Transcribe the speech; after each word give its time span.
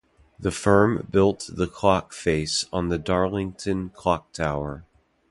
The 0.39 0.49
firm 0.49 1.07
built 1.11 1.47
the 1.53 1.67
clock 1.67 2.11
face 2.11 2.65
on 2.73 2.89
the 2.89 2.97
Darlington 2.97 3.89
clock 3.91 4.31
tower. 4.31 4.83